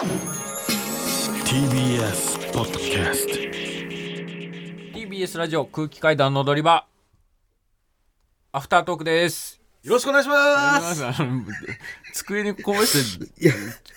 [0.00, 0.08] TBS
[2.54, 3.34] ポッドキャスト
[4.98, 6.86] TBS ラジオ空気階段の踊り場。
[8.50, 9.60] アフタートークです。
[9.82, 11.04] よろしくお願いします。
[11.04, 11.42] あの
[12.14, 13.52] 机にこぼして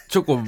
[0.10, 0.42] チョコ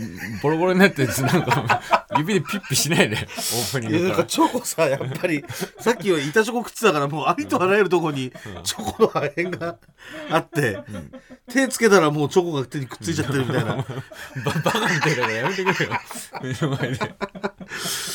[0.43, 5.43] ボロボロになったやつなんか指でピッピしないでオープニンいやグかなんからチョコさやっぱり
[5.79, 8.31] さっきは板チョコ食ってたからもうありとあらゆるとこに
[8.63, 9.77] チョコの破片が
[10.29, 10.79] あって、
[11.51, 13.75] 手つけたらもうチョコが手にくっついちゃってるみたいな。
[14.45, 15.99] ババカみたいだからやめてくれよ。
[16.41, 17.15] 目の前で。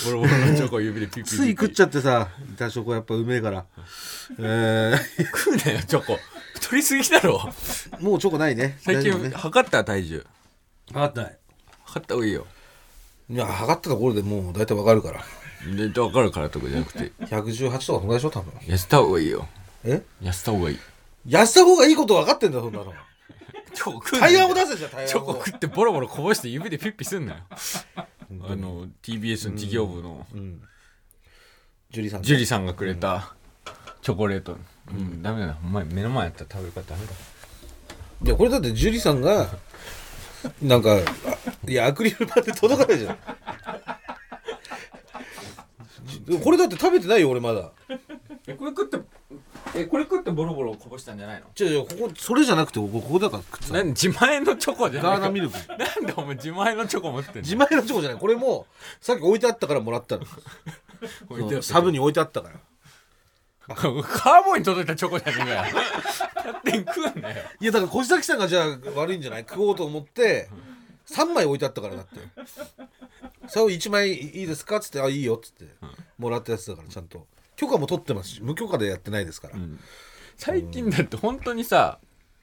[0.04, 3.65] ボロボロのチョコを指でピッピつい食っちゃってさ板チョコやっぱうめえから。
[4.38, 4.95] え
[5.34, 6.18] 食うなよチョコ。
[6.54, 7.38] 太りすぎだろ。
[7.38, 8.79] ー、もうチョコないね。
[8.82, 9.37] 最近大丈夫ね。
[9.37, 10.27] 測った体重。
[10.93, 11.38] 測ってない。
[11.84, 12.46] 測った方がいいよ
[13.30, 15.25] いや測ったところでもう大体わかるから。
[15.77, 17.12] で分かるからとかじゃなくて。
[17.21, 18.52] 118とかそんぐらいでしょ多分。
[18.62, 19.47] 痩せた方がいいよ。
[19.84, 20.02] え？
[20.21, 20.79] 痩せた方がいい。
[21.29, 22.93] 痩せた方がいいこと分かってんだよそんなの。
[23.73, 27.38] チョコ食を出せじゃん対チョ案をコ食ってボロボロこぼして指でピッピすんなよ。
[27.95, 28.07] あ
[28.57, 30.27] の TBS の事業部の。
[31.93, 33.35] ジュリーさんジュリさんがくれた
[34.02, 34.57] チョコレート。
[34.91, 35.59] うんダメだな。
[35.63, 37.13] お前目の前やったら食べるからダメだ。
[38.24, 39.47] いやこれだってジュリさんが
[40.63, 40.99] なんかあ
[41.66, 43.19] いやアクリル板で届かないじゃん。
[46.07, 47.73] じこれだって食べてないよ俺まだ。
[48.47, 48.99] えこれ食って
[49.77, 51.47] えこれ食ってボロボロこぼしたんじゃないの？
[51.59, 53.75] 違う違うここそれじゃなくてここここだから食ってた。
[53.75, 55.13] なんで自前のチョコじゃない。
[55.13, 55.57] ガーナミルク。
[55.69, 57.41] なんでお前自前のチョコ持ってんの？
[57.43, 58.19] 自前のチョコじゃない。
[58.19, 58.66] これも
[59.01, 60.25] さっき置いてあったからもらったの。
[61.29, 61.66] 置いてあった。
[61.66, 62.55] サブに置いてあったから。
[63.69, 63.93] カー
[64.44, 65.75] ボーイに届いたチョコじゃねえかよ。
[66.34, 67.37] 勝手に食うんなよ。
[67.61, 69.44] いやだから小崎さんがじゃあ悪いんじゃない？
[69.49, 70.49] 食おうと思って
[71.11, 72.19] 3枚置いてあったからだって。
[73.49, 74.77] 最後1枚いいですか？
[74.77, 75.66] っつって「あいいよ」っつって
[76.19, 77.27] もらったやつだからちゃんと。
[77.56, 79.56] 許可も取ってますし無許可でやってないですから、
[80.38, 81.99] 最近だって本当にさ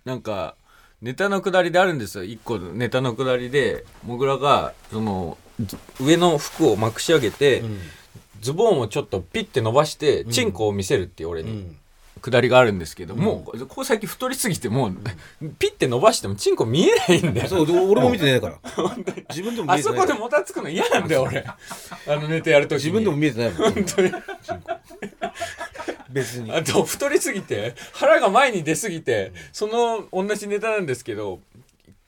[0.06, 0.56] なんか
[1.02, 2.24] ネタのくだりであるんですよ。
[2.24, 7.64] 一個のネタのくだりでもぐらがそのず上の服をまくし上げて、
[8.42, 11.78] ズボンをちょっとピッて伸ばしてチンコを見せるっていう俺に、うん
[12.28, 14.98] くだりがあるんですけど、もうここ最近太りすぎてもう
[15.60, 17.48] ピッて伸ばしてもチンコ見えないんだよ。
[17.48, 18.60] そうで俺も見てねえから。
[19.30, 20.14] 自分でも見あそえてないから。
[20.14, 21.40] こでもたつくの嫌なんだよ俺。
[21.48, 21.56] あ
[22.16, 23.72] のネタやるとき自分でも見えてないもん。
[23.72, 24.12] 本当に。
[26.10, 26.52] 別に。
[26.52, 31.40] あと太りすぎて腹が前に出すぎてその同じネタなんですけど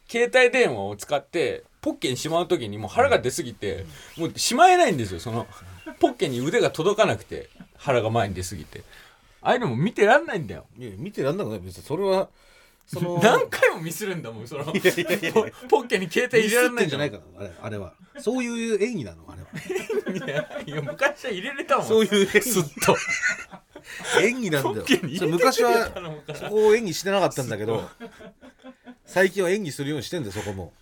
[0.10, 3.86] 携帯電話を使ってポッケにしまう時にもう腹が出すぎて
[4.18, 5.48] もうしまえないんですよその
[6.02, 8.84] ポッケに腕が届かなくて腹が前に出すぎて
[9.42, 10.66] ああいうのも見てらんないんだよ。
[10.78, 12.30] いや見てらんなくない別にそれは
[12.88, 17.94] その 何回もミスるんだもんそのポポッケに携帯入れられないんじゃないからあれあれは。
[18.20, 19.50] そういう演技なのあれは。
[20.14, 21.88] いやいや昔は入れれたもん。
[21.88, 22.98] そういう演すっ技と。
[24.22, 24.76] 演技なんだよ。
[24.76, 25.92] ポッケに入れてそれ昔は。
[26.36, 27.90] そこを演技してなかったんだけど
[29.06, 30.74] 最近は演技するようにしてんだよそこも。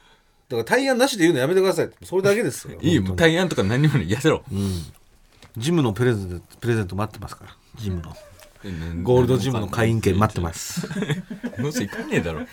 [0.50, 3.32] だから対案なしで言うのやめてくださいそれだけですよいいよもう本当に。
[3.34, 4.08] 対案とか何にもない。
[4.08, 4.44] 痩せろ。
[5.58, 7.56] ジムのプレゼントプレゼント待ってますから。
[7.76, 8.16] ジムの
[9.04, 10.88] ゴールドジムの会員券待ってます。
[11.60, 12.42] どうせ行かねえだろ。
[12.42, 12.46] い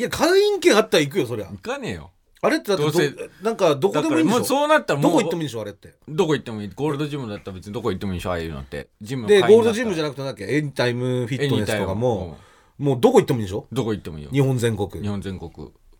[0.00, 1.46] や会員券あったら行くよそりゃ。
[1.46, 2.10] 行かねえよ。
[2.42, 4.44] あれってだってなんかどこでもいいんでしょ。
[4.44, 5.94] そうなったらもうどこ行ってもいいんでしょあれって。
[6.08, 6.70] どこ行ってもいい。
[6.74, 8.88] ゴールドジムだったら別にどこ行ってもいいでしょああいうのって。
[9.02, 10.56] ジムのでゴールドジムじゃななくてなんだっけ？
[10.56, 12.38] エニタイムフィットネスとかも
[12.78, 13.66] もうどこ行ってもいいんでしょ？
[13.72, 14.30] どこ行ってもいいよ。
[14.32, 14.88] 日本全国。
[15.02, 15.50] 日本全国。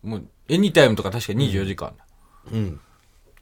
[0.01, 2.05] もうエニタイムとか確か24時間だ、
[2.51, 2.79] うん。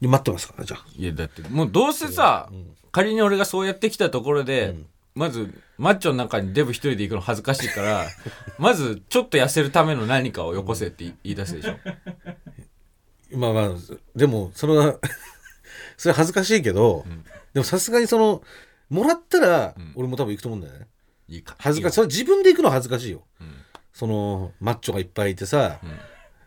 [0.02, 0.86] で待ってますからじゃあ。
[0.98, 2.50] いやだってもうどうせさ、
[2.92, 4.76] 仮に俺がそうやってきたところで、
[5.16, 8.06] まずマッチョの中にデブ一人で行くの恥ずかしいから
[8.58, 11.78] まずちょっと痩せるための何かをよこせって言い出すでしょ。
[13.38, 13.70] まあまあ
[14.16, 14.98] でもそれは
[15.98, 17.06] それ恥ずかしいけど、
[17.54, 18.42] でもさすがにその
[18.90, 20.88] もらったら、俺も多分行くと思うんだよね。
[21.28, 21.56] いいか。
[21.60, 21.96] 恥ずかしい。
[21.96, 23.24] それ自分で行くのは恥ずかしいよ、
[23.94, 25.80] そのマッチョがいっぱいいてさ、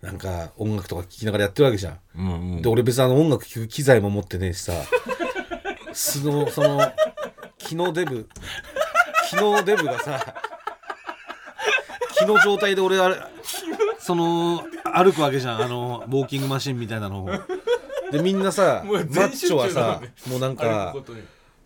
[0.00, 4.72] なんか音楽とか聴きながらやってるわけじゃん、もうもうで俺別にあの音楽聴く機材も持ってねえしさ。
[5.92, 6.80] そのその
[7.66, 8.28] 機能デブ。
[9.30, 10.34] 機能デブがさ
[12.18, 13.16] 気の状態で俺あれ
[13.98, 14.64] その
[14.94, 15.62] 歩くわけじゃん。
[15.62, 17.30] あのウォーキングマシンみたいなのを。
[18.10, 20.94] でみんなさマッチョはさもうなん歩か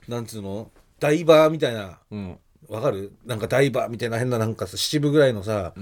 [0.06, 0.70] なんつうの？
[1.00, 1.98] ダイバーみたいな。
[2.10, 2.38] うん。
[2.68, 3.12] わかる？
[3.24, 5.72] なんかダイバーみたいな変ななんかさ七分ぐらいのさ、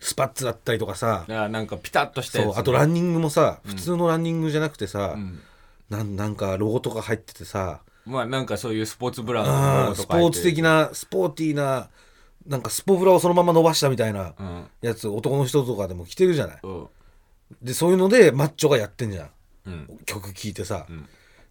[0.00, 2.48] スパッツだったりとかさなんかピタッとしたやつ。
[2.48, 5.40] そうあとランニングもさ普通のランニングじゃなくてさ、ん。
[5.90, 11.88] なんなんかロゴとか入っててさまあなんかそういうスポーツブランドのロあーゴとか入ってスポーツ的なスポーティーな
[12.46, 14.66] なんかスポフラをそのまま伸ばしたみたいなうん。
[14.82, 16.58] やつ、男の人とかでも着てるじゃない。
[16.62, 16.86] うん。
[17.62, 19.30] でそういうのでマッチョがやってんじゃん。
[19.66, 19.98] うん。
[20.04, 20.94] 曲聴いてさ、で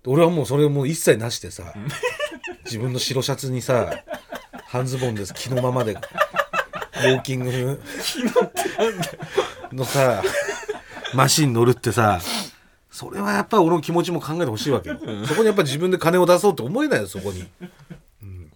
[0.05, 1.73] 俺はもうそれをもう一切なしてさ、
[2.65, 4.03] 自分の白シャツにさ
[4.67, 5.33] 半ズボンです。
[5.33, 7.81] 着のままでウォーキング
[9.71, 10.21] のさ
[11.15, 12.21] マシン乗るってさ
[12.93, 14.99] それはやっぱり俺の気持ちも考えてほしいわけよ。
[15.25, 17.43] そこにやっぱ自分で金を出そうって思えないよそこに、
[18.21, 18.51] うん。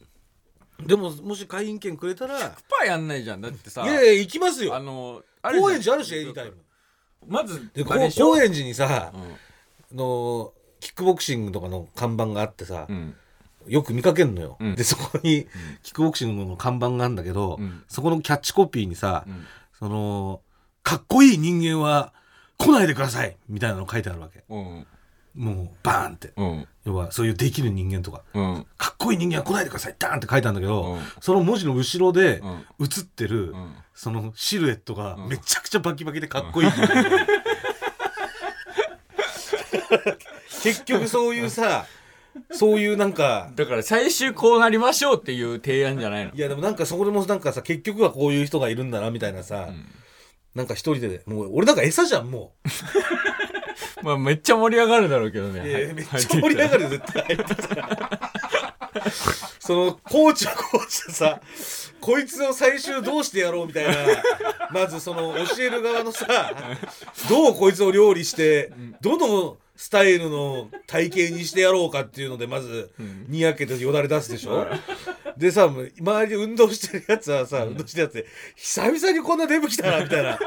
[0.85, 2.37] でももし会員権くれたら。
[2.37, 3.41] いパーやんないじゃん。
[3.41, 3.81] だってさ。
[3.81, 5.63] やいや行きますあよのあるじゃん。
[5.63, 6.57] 高円寺あるしエニタイム。
[7.27, 7.95] まずで高
[8.37, 9.11] 円寺にさ、
[9.91, 9.97] うん。
[9.97, 13.15] のキックボクシングとかの看板があってさ、うん。
[13.67, 14.75] よく見かけんのよ、うん。
[14.75, 15.47] でそこに
[15.81, 17.81] キックボクシングの看板があるんだけど、うん。
[17.87, 19.47] そこのキャッチコピーにさ、うん。
[19.79, 20.41] その
[20.83, 22.13] かっこいい人間は
[22.57, 23.37] 来ないでください。
[23.49, 24.43] みたいなの書いてあるわけ。
[24.49, 24.87] うん。
[25.35, 26.33] もうバーンって。
[26.35, 26.67] うん。
[26.85, 28.23] 要はそういうできる人間とか。
[28.33, 28.65] うん。
[28.77, 29.95] かっこいい人間は来ないでください。
[29.99, 31.01] ダーンって書いてあるんだけど、うん。
[31.21, 32.65] その文字の後ろでうん。
[32.79, 33.75] 写ってる、うん。
[33.93, 35.29] そのシルエットがうん。
[35.29, 36.71] めちゃくちゃバキバキでかっこいい。
[40.63, 41.85] 結局そういうさ
[42.51, 46.33] そういうなんかだから最終こうなりましょうっていう提案じゃないの？
[46.33, 49.85] いやでもなんかそこでもなんかさ結局はこういう人がいるんだなみたいなさ、ん
[50.57, 52.55] なんか一人でもう俺なんか餌じゃんも
[54.01, 55.61] まあめっちゃ盛り上がるだろうけどね。
[55.61, 57.37] ういやいやめっちゃ盛り上がるよ絶対
[59.59, 61.39] そのコーチはコーチでさ
[61.99, 63.93] こいつを最終どうしてやろうみたいな
[64.71, 66.53] まずその教える側のさ
[67.29, 68.71] どうこいつを料理して
[69.01, 72.91] どのスタイルの体型にしてやろうかっていうのでまず
[73.27, 74.67] にやけてよだれ出すでしょ？
[75.37, 80.29] でさ周りで運動してるやつはさ、運動してるやつで久々にこんなデブ来たなみたいな。
[80.29, 80.37] や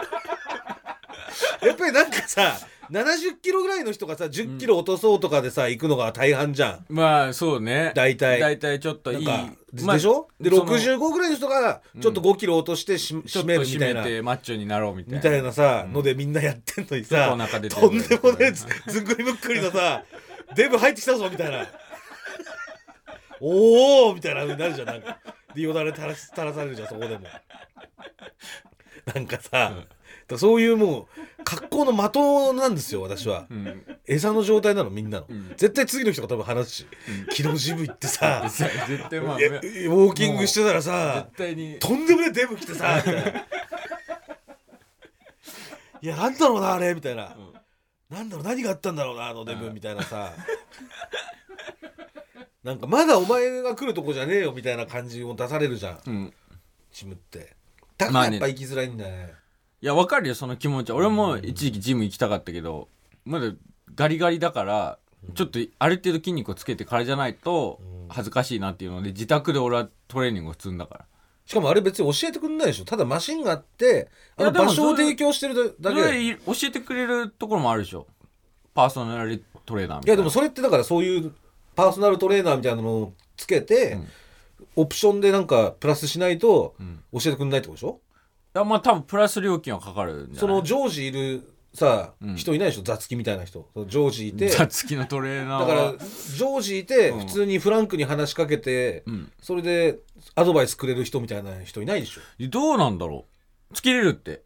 [1.75, 2.58] っぱりなんかさ
[2.91, 20.03] 70キロぐらいの人がさ10キロ落とそうとかでさ行くのが大半じゃんまあそうね大体大体ちょっといいなんかで,、まあしょで65ぐらいの人がちょっと5キロ落としてし、ちょ締めるみたいなめてマッチョになろうみたいなみたいなさ、うんのでみんなやってんのにさとんでもねえずずんぐりむっくりのさ
[20.57, 21.67] デブ入ってきたぞみたいな
[23.41, 25.19] おおみたいな風になるじゃんなんか
[25.55, 27.27] でよだれ垂ら垂らされるじゃんそこでも
[29.15, 30.00] なんかさ、うん
[30.31, 31.06] だそういうもう
[31.44, 32.21] 格好の的
[32.56, 33.47] なんですよ私は。
[33.50, 33.85] うん。
[34.06, 35.49] 餌の状態なのみんなの、ん。
[35.56, 36.87] 絶対次の人が多分話すし、
[37.31, 41.79] 昨日ジム行ってさ 絶対まあウォーキングしてたらさ絶対に。
[41.79, 43.12] とんでもねえデブ来てさいな。
[46.03, 47.37] いやなんだろうなあれみたいな、
[48.09, 50.32] なんだろう何があったんだろうなあのデブみたいなさ、
[52.62, 56.00] なんかまだお前が来るとこじゃねえよみたいな感じを出されるじゃん。
[56.06, 56.35] うん。
[56.93, 57.56] ジムって。
[57.99, 59.35] だからやっぱ行きづらいんだよね,、
[59.82, 62.88] いやわかるよその気持ち俺も一時期ジム行きたかったけど
[63.25, 63.53] まだ
[63.94, 64.99] ガリガリだから
[65.35, 71.05] ちょっとある程度筋肉をつけてからじゃないと恥ずかしいなっていうので自宅で俺はトレーニングを積んだから。
[71.47, 72.85] しかもあれ別に教えてくんないでしょ。
[72.85, 78.06] ただマシンがあってあの場所を提供してるだけそでれ教えてくれるところもあるでしょ。
[78.73, 80.11] パーソナルトレーナーみいたいな。
[80.12, 81.32] やでもそれってだからそういう
[81.75, 84.09] パーソナルトレーナーみたいなのをつけて、うん。
[84.77, 87.00] オプションでなんかプラスしないとん。
[87.12, 88.10] 教えてくんないってことでしょ、い
[88.55, 90.38] やまあ多分プラス料金はかかるんじゃない？
[90.38, 92.35] その常時いるさ、うん。
[92.37, 92.82] 人いないでしょ？
[92.82, 93.69] 雑記みたいな人。
[93.73, 94.49] その常時いて。
[94.49, 96.06] 座付きのトレーナーだはから
[96.37, 97.20] 常時いてうん。
[97.20, 99.32] 普通にフランクに話しかけて、うん。
[99.41, 99.99] それで
[100.35, 102.20] アドバイスくれる人みたいな人いないでしょ？
[102.49, 103.26] どうなんだろ
[103.70, 103.75] う？
[103.75, 104.43] つけれるって。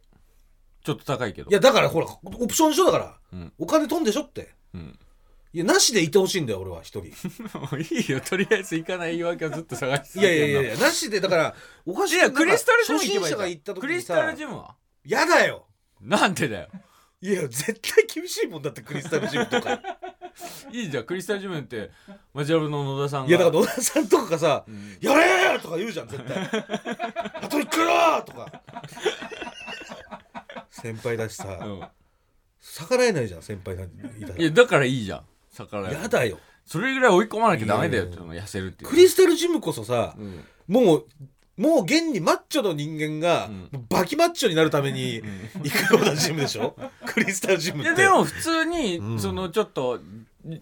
[0.83, 1.49] ちょっと高いけど。
[1.49, 3.53] いやだからほらオプションでしょだから、うん。
[3.57, 4.53] お金飛んでしょって。
[4.73, 4.99] うん
[5.55, 7.05] いやなしでいてほしいんだよ俺は一人。
[7.05, 7.11] い
[7.53, 8.19] もういいよ。
[8.19, 11.55] とりあえず行かない言い訳をずっと探してやいやいやいやなしでだから
[11.85, 12.15] おかしい。
[12.15, 14.75] いやクリスタルジム初心者が行った時にクリスタさルジムは？
[15.05, 15.67] やだよ。
[16.01, 16.67] なんでだよ。
[17.21, 19.79] いや絶対厳しいもんだってクリスタルジムとか。
[20.73, 21.03] いいじゃん。
[21.05, 21.89] クリスタルジムって
[22.33, 23.29] マジャブの野田さんが。
[23.29, 24.97] いやだから野田さんとかがさ「ん。
[24.99, 26.35] やれー!」とか言うじゃん絶対
[27.33, 28.61] 「あと1回だ!」とか。
[30.69, 31.45] 先輩だしさ。
[31.61, 31.87] うん。
[32.77, 35.25] 逆らえないじゃん先輩なんていたいやだからいいじゃん
[35.57, 36.37] 逆らえらやだよ。
[36.65, 38.89] それぐらい追い込まなきゃダメだよっていうの痩せるっていう。
[38.89, 40.43] クリスタルジムこそさうん。
[40.67, 41.05] もう
[41.57, 43.69] もう現にマッチョの人間がん。
[43.89, 45.21] バキマッチョになるために
[45.63, 46.75] 行くようなジムでしょ？
[47.05, 47.87] クリスタルジムって。
[47.87, 49.19] いやでも普通に、うん。
[49.19, 49.99] そのちょっと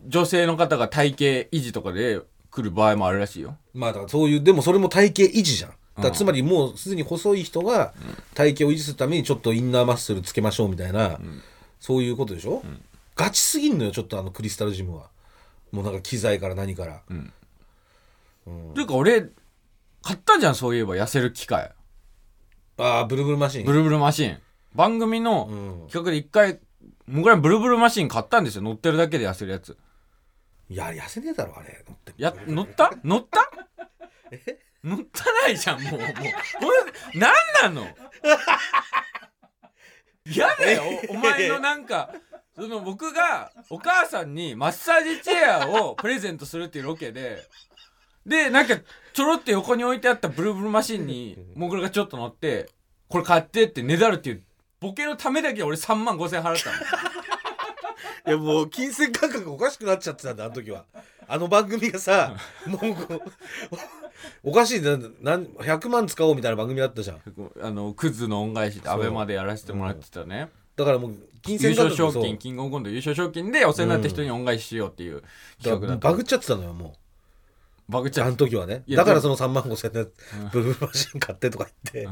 [0.08, 1.24] 女性の方が体型
[1.56, 2.20] 維持とかで
[2.52, 3.58] 来る場合もあるらしいよ。
[3.74, 5.74] まあだからそういうでもそれも体型維持じゃん。
[6.02, 7.94] だつまりもうすでに細い人が
[8.34, 11.20] 体型を維持するためにちょっとインナーマッスルつけましょうみたいな、
[11.80, 12.64] そういうことでしょ、
[13.16, 15.10] ガチすぎんのよちょっとあのクリスタルジムは。
[15.72, 17.02] もうなんか機材から何から、
[18.76, 19.22] というか俺
[20.04, 21.72] 買ったじゃんそういえば痩せる機械。
[22.78, 23.66] ああブルブルマシン。
[23.66, 24.40] ブルブルマシン。
[24.76, 25.56] 番組のう
[25.86, 25.88] ん。
[25.88, 26.60] 企画で一回
[27.08, 28.62] 僕らブルブルマシン買ったんですよ。
[28.62, 29.78] 乗ってるだけで痩せるやつ。
[30.70, 31.84] いや痩せねえだろあれ。
[31.88, 32.14] 乗って。
[32.18, 32.92] や乗った？
[33.04, 33.50] 乗った？
[34.84, 35.92] 乗ったないじゃんもう。
[35.94, 37.88] もうこれ何なの？
[40.26, 42.14] 嫌だよおお前のなんか
[42.56, 47.48] その僕がお母さんにマッサージチェアをプレゼントするっていうロケで
[48.26, 48.78] でなんか
[49.14, 52.70] ちょろって横に置いてあったブルブルマシンにもぐらがちょっと乗って
[53.10, 54.44] これ買ってってねだるっていう
[54.80, 56.76] ボケのためだけ俺3万5千円払ったの。
[58.26, 60.86] いやもう金銭感覚おかしくなっちゃってたんだあの時は。
[61.28, 62.80] あの番組がさもう
[64.44, 67.22] おかしいななん100万使おうみたいな番組だったじゃん。
[67.62, 75.24] あのクズの恩返しでアベマでやらせてもらってたね、だからもう金優銭勝賞金キングオブコント優勝賞金でお世話になった人に恩返ししようっていう
[75.62, 76.90] 企画だった、バグっちゃってたのよもう。
[76.90, 76.94] あ
[77.90, 78.84] バグちゃんの時はね。
[78.88, 80.12] いやだからその3万5千円で
[80.54, 82.10] ブルーマシン買ってとか言って、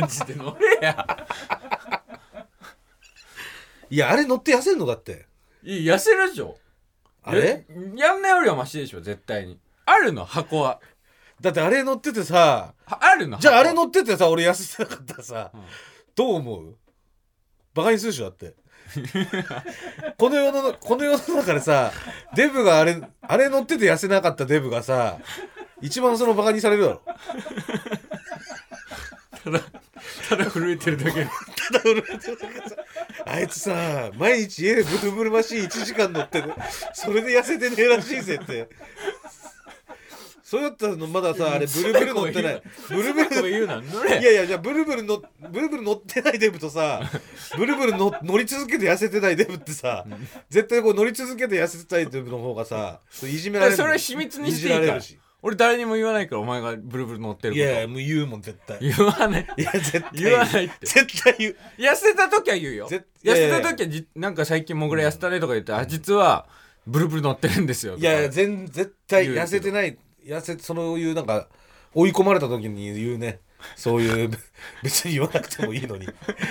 [0.00, 1.26] マジで乗れや。
[3.90, 5.26] いやあれ乗って痩せんのだって。
[5.62, 6.56] いや痩せるでしょ。
[7.22, 7.66] あれ？
[7.94, 9.58] ややんないよりはマシでしょ絶対に。
[9.84, 10.80] あるの箱は。
[11.40, 15.60] だってあれ乗っててさはあるのじゃああれ箱乗っててさ俺痩せてなかったらさ、うん。
[16.14, 16.76] どう思う？
[17.74, 18.54] バカにするでしょだって。
[20.18, 21.92] この世のこの世の中でさ
[22.34, 25.18] デブがあれあれ乗ってて痩せなかったデブがさ
[25.80, 27.02] 一番そのバカにされるだろ。
[30.28, 31.20] ただ震えてるだけ。
[31.20, 31.30] で
[31.72, 32.02] ただ俺
[33.26, 36.52] あいつさ毎日家でブルブルマシン1時間乗ってる。
[36.92, 38.68] それで痩せてねえらしいぜって
[40.50, 42.62] そうやったらまださあれブルブル乗ってない。
[42.88, 43.76] ブルブル言うな。
[43.76, 47.00] いやいやじゃあブルブルのブルブル乗ってないデブとさ
[47.56, 50.04] ブルブルの乗り続けて痩せてないデブってさ
[50.48, 54.98] 絶対こう乗り続けて痩せてたいデブの方がさいじめられるそれは秘密にしていいか
[55.40, 57.64] 俺誰にも言わないからお前がブルブル乗ってること。
[57.64, 58.78] いやいやもう言うもん絶対。
[58.78, 59.46] い言わない。
[59.56, 60.10] や絶対。
[60.14, 60.74] 言わないって。
[60.84, 61.56] 絶対言う。
[61.78, 62.88] 痩せた時は言うよ。
[62.88, 66.46] ぜ痩せた時はじなんか最近もぐら痩せたねとか言って、あ実は
[66.86, 69.96] ブルブル乗ってるんですよいやいや全絶対痩せてない
[70.30, 71.48] 痩せそういうなんか
[71.94, 73.40] 追い込まれた時に言うね
[73.76, 74.30] そういう
[74.82, 76.06] 別に言わなくてもいいのに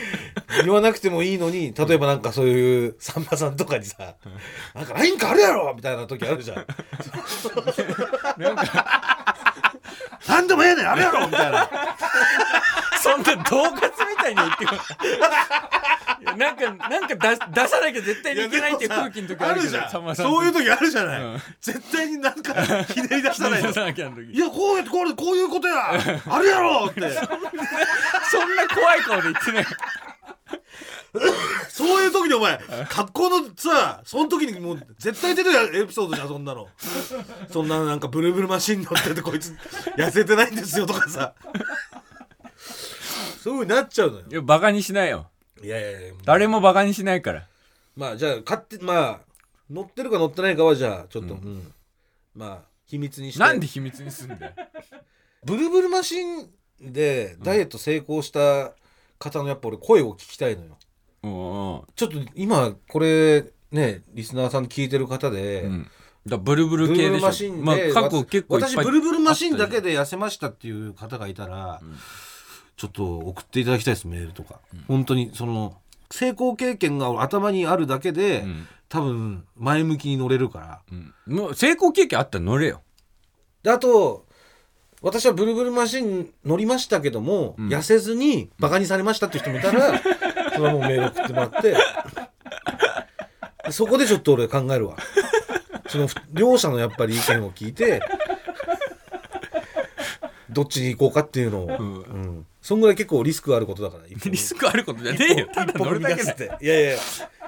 [0.63, 4.15] 言わなくてもいいのに例えばなんかそういうさんまさんとかにさ
[4.75, 6.65] 「なんか LINE かあるやろ!」みたいな時あるじゃん
[8.37, 9.68] なんか
[10.27, 11.69] 何でもええねんあれやろみたいな。
[13.01, 14.85] そんな恫喝みたいに言ってこない
[16.21, 21.41] いやなんかなんか出出さなきゃ絶対にいけないっていう空気の時あるじゃさんそういう時あるじゃない、うん。
[21.61, 23.69] 絶対になんかひねり出さないと。
[23.69, 25.91] いやこうやってこれこういうことや。
[26.29, 27.01] あるやろって。
[28.29, 29.65] そんな怖い顔で言ってない
[31.69, 32.59] そういう時にお前
[32.89, 36.67] 格好のさその時にもう絶対出てるエピソードじゃんそんなの。
[37.51, 39.55] そんななんかブルブルマシン乗っててこいつ
[39.97, 41.33] 痩せてないんですよとかさ。
[43.43, 44.25] そういう風になっちゃうのよ。
[44.29, 45.29] いやバカにしないよ。
[45.63, 46.13] いやいやいや。
[46.25, 47.47] 誰もバカにしないから。
[47.95, 49.19] まあじゃあ勝手まあ
[49.69, 51.73] 乗ってるか乗ってないかはじゃあちょっと、うん。
[52.35, 53.39] まあ秘密にして。
[53.39, 54.53] なんで秘密にすんだよ。
[55.43, 56.49] ブルブルマシン
[56.81, 58.73] でダイエット成功した
[59.19, 60.77] 方のやっぱ俺声を聞きたいのよ。
[61.23, 65.87] うんうんちょっと今これねリスナーさん聞いてる方で、うん。
[66.25, 67.75] だブルブルブルブル系でしょマシンで、まあ
[68.49, 71.79] 私ブルブルマシンだけで痩せましたっていう方がいたら、
[72.75, 75.77] ちょっと送っていただきたいですメールとか、本当にその
[76.11, 78.67] 成功経験が頭にあるだけで、ん。
[78.89, 80.81] 多分前向きに乗れるから。
[81.27, 81.55] うん。
[81.55, 82.81] 成功経験あったら乗れよ。
[83.63, 84.25] であと
[85.01, 89.99] 私はブルブルマシン乗りましたけども、痩せずにバカにされましたっていう人もいたら、
[90.53, 91.75] それはもうメール送ってもらって。
[93.65, 94.97] でそこでちょっと俺考えるわ。
[95.87, 98.01] その両者のやっぱり意見を聞いて
[100.49, 102.45] どっちに行こうかっていうのを、うん。
[102.61, 105.49] そんぐらい結構リスクあることだからリスクあることじゃねえよ。
[105.53, 106.45] ただ乗るだけだ。
[106.45, 106.97] よいやいや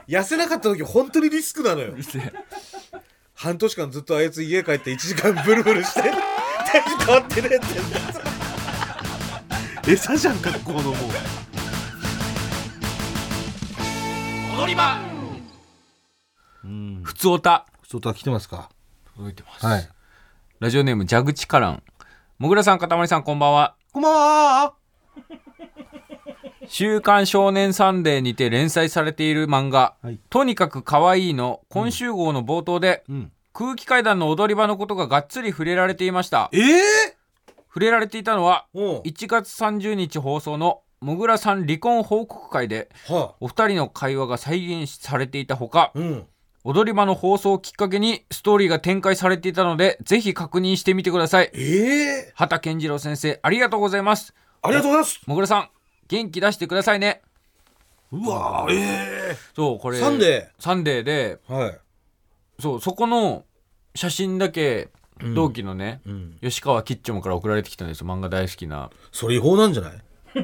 [0.08, 1.93] 痩せなかった時本当にリスクなのよ。
[3.36, 6.12] 半年間ずっとあいつ家帰って1時間ブルブルして
[7.05, 7.59] 変わってねえっ
[9.83, 10.95] て餌じゃん学校のもう。
[14.59, 14.99] 踊り場
[16.63, 17.01] うん。
[17.03, 17.65] ふつおた。
[17.83, 18.69] 外は来てますか？
[19.15, 19.89] 届いてます、はい。
[20.59, 21.83] ラジオネーム蛇口からん
[22.37, 23.75] もぐらさんかたまりさんこんばんは。
[23.91, 24.73] こんばんは。
[26.67, 30.19] 週刊少年サンデーにて連載されている漫画、はい。
[30.29, 36.50] とにかく可愛いの今週号の冒頭で、うん空気階段の踊り場のことががっつり触れられていました。
[36.53, 36.81] ええ
[37.67, 39.01] 触れられていたのはおう。
[39.03, 46.25] 1月30日放送のもぐらさん離婚報告会ではお二人の会話が再現されていたほかあうん。
[46.63, 51.50] 踊り場の放送をきっかけにストーリーが展開されていたのでぜひ確認してみてください。
[51.53, 54.34] ええ畑健次郎先生ありがとうございます。
[54.62, 55.22] ありがとうございます。
[55.25, 55.70] もぐらさん
[56.08, 57.22] 元気出してくださいね。
[58.12, 61.79] うわえそうこれサンデサンデーでーはい
[62.62, 63.44] そうそこの
[63.96, 64.89] 写真だけ
[65.36, 66.38] 同期のね、うん。
[66.41, 68.08] 吉川キッチョムから送られてきたんですよ。
[68.08, 68.89] 漫画大好きな。
[69.12, 69.94] それ違法なんじゃない？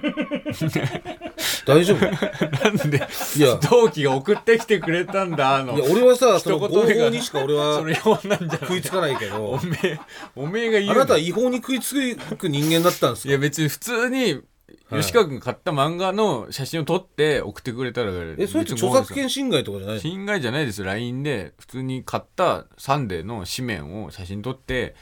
[1.65, 2.05] 大丈夫？
[2.05, 2.97] なんで
[3.37, 3.55] いや。
[3.69, 9.51] 同期が送ってきてくれたんだあのいや俺はさその合法にしか俺はそれ違法なんじゃ食いつかないけど。
[9.51, 9.99] おめえ
[10.35, 14.41] おめえが言うあなたは違法に食いつく人間だったんですかいや別に普通に
[14.89, 15.01] はい。
[15.01, 20.01] 吉川君が買った漫画の写真を撮って送ってくれたらえそれって著作権侵害とかじゃないの？
[20.01, 20.79] 侵害じゃないです。
[20.79, 24.95] よ LINE で普通に買ったサンデーの紙面を写真撮って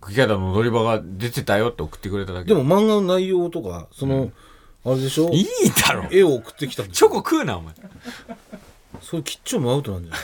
[0.00, 2.46] 茎肌の踊り場が出てたよって送ってくれただけ。
[2.46, 4.32] でも漫画の内容とかその、
[4.84, 5.30] あれでしょ？
[5.30, 5.46] いい
[5.86, 6.08] だろ。
[6.10, 7.74] 絵を送ってきたチョコ食うなお前。
[9.00, 10.20] それ吉兆もアウトなんじゃない？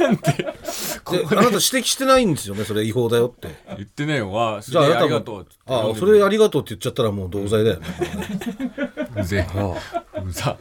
[0.00, 0.32] なんで？
[0.32, 2.64] であなた指摘してないんですよね？
[2.64, 3.48] それ違法だよって。
[3.76, 4.32] 言ってねえよ。
[4.32, 7.86] わすじゃああなたりがとうああそれありがとうって言っちゃったらもう同罪だよね。
[9.16, 9.46] うぜ
[10.22, 10.58] うざ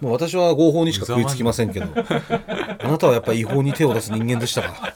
[0.00, 1.86] もう私は合法にしか食いつきませんけど。
[1.86, 4.94] あなたはやっぱり違法に手を出す人間でしたか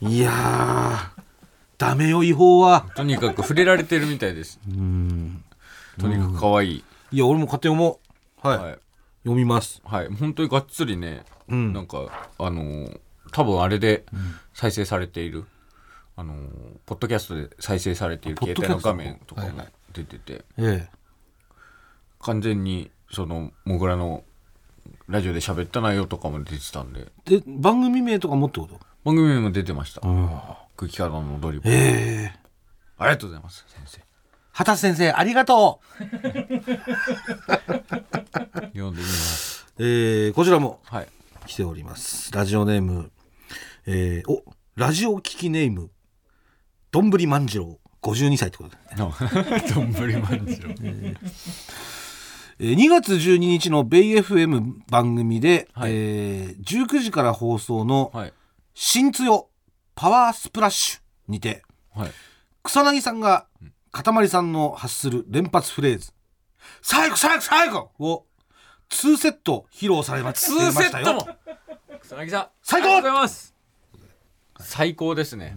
[0.00, 1.20] いやー
[1.78, 2.86] ダメよ違法は。
[2.94, 4.60] とにかく触れられてるみたいです。
[4.68, 5.42] うん。
[5.98, 6.84] とにかく可愛い。
[7.12, 8.00] いや俺も勝手に思
[8.42, 8.46] う。
[8.46, 8.78] はい、はい
[9.24, 9.80] 読みます。
[9.84, 10.08] はい。
[10.08, 11.72] 本当にがっつりねうん。
[11.72, 12.06] なんか
[12.38, 13.00] あのー
[13.32, 14.04] 多分あれで
[14.54, 15.44] 再生されている、
[16.16, 16.38] あのー
[16.86, 19.68] ポッドキャストで再生されている携帯の画面とかもはいはい。
[19.92, 20.88] 出てて、え
[22.20, 24.24] 完全にそのモグラの
[25.08, 27.08] ラジオで喋った内容とかも出てたんで。
[27.26, 28.78] えで番組名とかもってこと？
[29.04, 30.00] 番組にも出てました。
[30.04, 31.70] あ空気からの踊り場。
[31.70, 32.40] ええ。
[32.98, 34.00] ありがとうございます先生
[34.60, 36.04] 畑先生ありがとう。
[38.76, 39.66] 読んでみます。
[39.78, 41.08] えー、こちらもはい。
[41.46, 42.30] 来ております。
[42.32, 43.10] ラジオネーム
[43.86, 44.44] えー、お
[44.76, 45.90] ラジオ聞きネーム
[46.90, 48.76] どんぶり万次郎52歳ってことで、
[49.74, 50.74] どんぶりまんじゅ う。
[50.78, 51.16] えー
[52.76, 55.92] 2月12日のベイ FM 番組で、はい。
[55.94, 58.32] えー19時から放送のはい
[58.74, 59.48] 「新つよ
[59.94, 61.00] パワースプラッシュ」
[61.32, 61.62] にて
[61.94, 62.10] はい。
[62.62, 63.46] 草薙さんが
[63.92, 66.12] かたまりさんの発する連発フレーズ
[66.82, 68.24] 「最後最後最後!」を
[68.90, 71.28] 2セット披露されま ツしてーセットも！
[72.02, 72.86] 草薙さん最高！
[72.86, 73.54] ありがとうございます。
[74.60, 75.56] 最高ですね。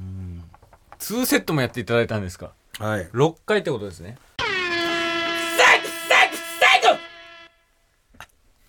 [0.97, 2.53] ツーセットもやっていただいたんですか？
[2.79, 3.07] はい。
[3.09, 4.17] 6回ってことですね。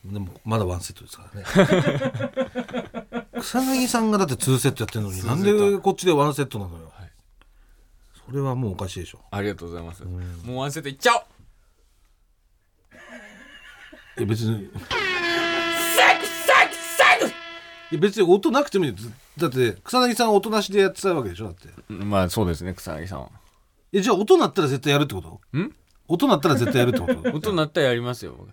[0.05, 3.25] でもまだワンセットですからね。
[3.41, 7.04] 草薙さんがだって2セットやってるのになんでこっちでワンセットなのよ、はい
[8.27, 9.21] それはもうおかしいでしょ。
[9.31, 10.03] ありがとうございます。
[10.05, 11.23] もうワンセットいっちゃおう。
[14.19, 14.71] いや別に。
[17.91, 18.97] いや別に音なくてもいいよ。
[19.37, 21.69] だって草薙さんは音なしでやってたわけでしょだって。
[21.89, 23.29] まあそうですね草薙さんは。
[23.93, 25.41] えじゃあ音鳴ったら絶対やるってこと？
[25.59, 25.73] ん？
[26.09, 27.31] 音鳴ったら絶対やるってこと？
[27.37, 28.49] 音鳴ったらやりますよ僕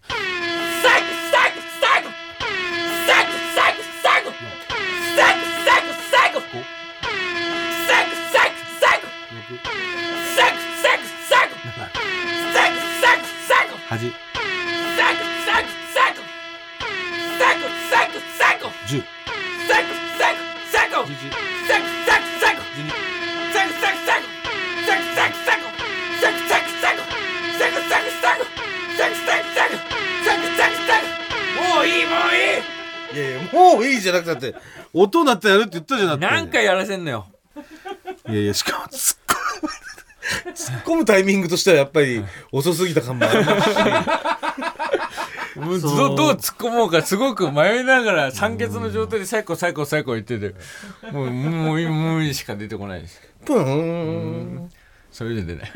[33.92, 34.56] いいじゃなくたって
[34.94, 36.26] 音鳴ったらやるって言ったじゃなくて。
[36.26, 37.28] 何回やらせんのよ。
[38.28, 39.70] いやいやしかも突っ込む
[40.54, 43.76] 突っ込むタイミングとしてはやっぱり遅すぎた感もありますし。
[45.54, 50.56] どどう突っ込もうかすごく迷いながら酸欠の状態で最高最高最高言ってて
[51.12, 53.22] もうもうもうしか出てこないです。
[53.46, 54.72] プーン
[55.12, 55.72] それじゃ出ない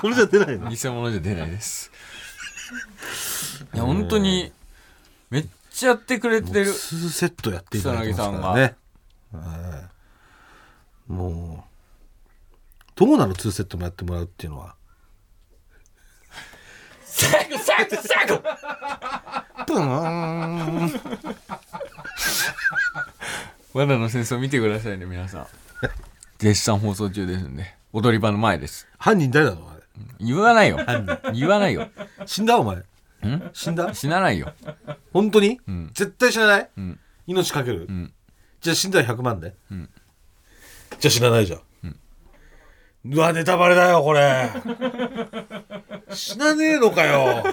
[0.00, 0.70] これじゃ出ないの？
[0.70, 1.92] 偽物じゃ出ないです。
[3.74, 4.50] いや本当に
[5.30, 5.46] めっ
[5.78, 6.66] ちゃやってくれてる。
[6.72, 8.76] 2セットやっていただいてますからね。
[9.32, 9.88] は
[11.08, 11.68] いもう
[12.94, 14.74] どうなの2セットもやってもらうっていうのは？
[17.04, 18.38] 最後最後最後！
[19.66, 20.92] プーン。
[23.72, 25.46] 罠の戦争見てくださいね皆さん。
[26.38, 27.74] 絶賛放送中ですんで。
[27.92, 28.86] 踊り場の前です。
[28.98, 29.82] 犯人誰なのあれ？
[30.20, 30.78] 言わないよ。
[31.32, 31.88] 言わないよ。
[32.26, 32.76] 死んだお前。
[32.76, 32.84] ん？
[33.52, 33.94] 死んだ？
[33.94, 34.52] 死なないよ
[35.12, 35.90] 本当に、ん。
[35.94, 36.98] 絶対死なない、ん。
[37.26, 38.12] 命かける、ん。
[38.60, 39.88] じゃあ死んだら100万で、ん。
[40.98, 41.60] じゃあ死なないじゃん、
[43.04, 44.50] うわネタバレだよこれ。
[46.10, 47.44] 死なねえのかよ。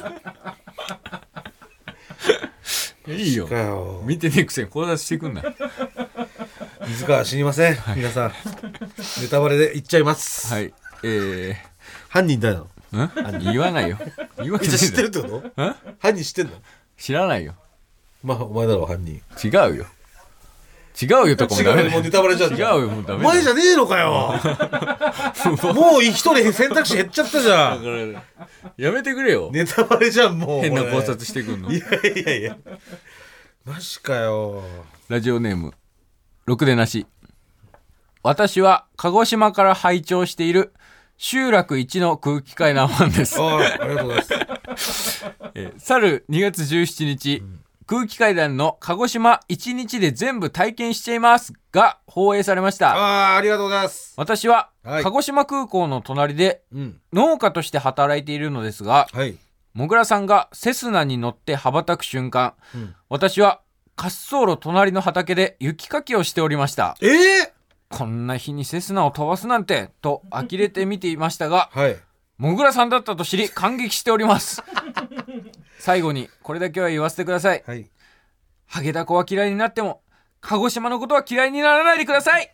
[3.08, 4.02] いいよ。
[4.06, 5.44] 見てねえくせに考察してくんな。
[6.88, 8.34] 水川死にません、皆さん。
[9.22, 10.74] ネタバレで言っちゃいます、はい。
[11.04, 11.56] え
[12.10, 12.68] 犯人誰なの？
[12.94, 13.54] ー、ん？
[13.54, 14.00] 言わないよ。
[14.38, 15.64] 言うわけじゃあ知ってるっるてこと？
[15.64, 15.76] ん？
[16.00, 16.54] 犯人知ってんの？
[16.98, 17.56] 知らないよ。
[18.24, 19.22] まあお前だろ犯人。
[19.44, 19.86] 違うよ。
[21.02, 21.90] 違うよとかもダメだよ。
[21.90, 23.34] 違うもうネタバレじゃん違うよもうダおメだよ。
[23.36, 24.34] 前じゃねえのかよ。
[25.74, 28.24] もう一人選択肢減っちゃったじゃん。
[28.78, 30.62] やめてくれよ、ネタバレじゃんもう。
[30.62, 31.72] 変な考察してくんの。
[31.72, 32.58] いやいやいや。
[33.66, 34.64] マジかよ。
[35.10, 35.74] ラジオネーム。
[36.46, 37.06] ろくでなし。
[38.24, 40.74] 私は鹿児島から拝聴している
[41.18, 43.40] 集落一の空気階段ファンです。
[43.40, 44.34] ああありがとうございます
[45.56, 47.44] えー去る2月17日、
[47.88, 52.96] 空気階段の鹿児島1日で全部体験しちゃいますが放映されました。
[52.96, 54.14] ああありがとうございます。
[54.18, 55.04] 私ははい。
[55.04, 57.00] 鹿児島空港の隣でうん。
[57.14, 59.38] 農家として働いているのですが、はい。
[59.74, 62.96] もぐらさんがセスナに乗って羽ばたく瞬間、うん。
[63.10, 63.62] 私は
[63.98, 66.96] 滑走路隣の畑で雪かきをしておりました。
[67.02, 67.08] え
[67.42, 67.54] え
[67.90, 71.98] こんな日にセスナを飛ばすなんてと呆れて見ていましたが、はい
[72.38, 74.62] もぐらさんだったと知り感激しております。
[75.80, 77.64] 最後にこれだけは言わせてください。
[77.66, 77.90] はい
[78.68, 80.02] ハゲダコは嫌いになっても
[80.42, 82.52] 鹿児島のことは嫌いにならないでください。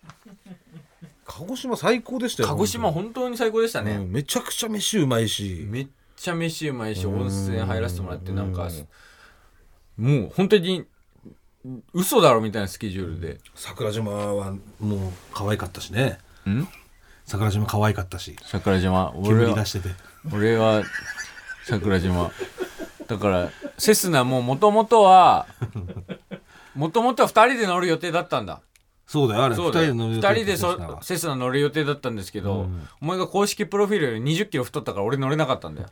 [1.26, 3.94] 鹿児島最高でしたよ鹿児島本当に最高でしたね。
[3.94, 8.67] うんめちゃくちゃ飯うまいしめっちゃ飯うまいしうん温泉入らせてもらってなんか
[9.98, 10.86] もう本当に
[11.94, 16.67] 嘘だろみたいなスケジュールで桜島はもう可愛かったしねん？
[17.32, 18.36] 桜島可愛かったし。
[18.44, 19.13] 桜島。
[19.15, 19.96] 俺は煙出してて。
[20.34, 20.84] 俺は
[21.65, 22.30] 桜島。
[23.08, 25.48] だからセスナももともとは
[26.76, 28.60] もともとは2人で乗る予定だったんだ。
[29.08, 29.56] そうだよあれ。
[29.56, 29.94] そうだよ。
[29.94, 30.88] 2二人で乗る予定人でそだ。
[30.88, 32.88] ったセスナ乗る予定だったんですけど、うん。
[33.02, 35.88] お前が公式プロフィールより2 0キロ太ったから俺乗れなかったんだよ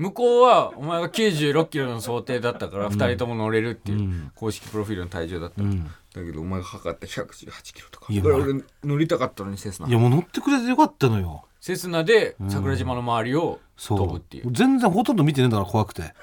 [0.00, 4.32] 向こうはお前が9 6キロの想定だったから2人とも乗れるっていううん。
[4.34, 5.84] 公式プロフィールの体重だった、うん。
[5.84, 8.06] だけどお前が測った1 1 8キロとか。
[8.10, 9.88] いや俺乗りたかったのにセスナ。
[9.88, 11.44] いやもう乗ってくれてよかったのよ。
[11.60, 16.14] セスナで桜島の周りを飛ぶっていう、全然ほとんど見てねえんだから怖くて。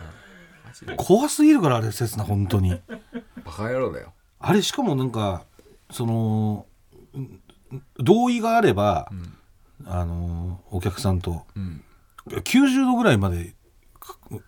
[0.95, 2.81] 怖すぎるからあれ刹那本当に。
[3.45, 4.13] バカ野郎だよ。
[4.39, 5.45] あれしかもなんか
[5.91, 6.65] その
[7.13, 7.41] うん
[7.97, 9.11] 同意があれば、
[9.85, 11.45] あのお客さんと。
[11.55, 11.83] うん。
[12.27, 13.56] 90度ぐらいまでか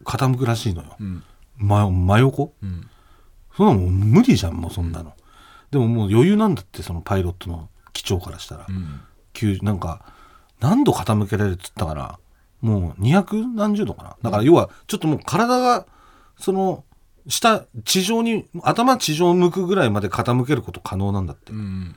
[0.03, 1.23] 傾くらしいのよ、うん。
[1.57, 2.53] 真真横？
[2.61, 2.89] うん。
[3.55, 5.13] そんなもん無理じゃんもうそんなの、
[5.71, 9.01] でももう余裕なんだってそのパイロットの機長からしたら、うん。
[9.33, 10.05] 90なんか
[10.59, 12.19] 何度傾けられるっつったかな
[12.61, 14.17] もう200何十度かな。
[14.21, 15.85] だから要はちょっともう体が
[16.37, 16.83] その
[17.27, 21.95] 下地上に頭地上を向くぐらいまで傾けること可能なんだって、うん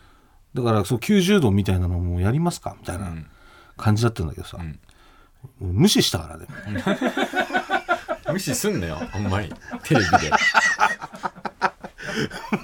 [0.54, 3.10] だからそう90度みたいなのもうやりますかみたいな
[3.78, 4.78] 感じだったんだけどさ、ん
[5.60, 6.46] 無視したからで。
[6.46, 6.50] も
[8.32, 9.52] 無視すんなよあんまり
[9.84, 10.30] テレビで。